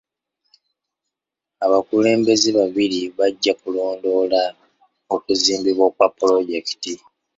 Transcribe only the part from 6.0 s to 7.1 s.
pulojekiti.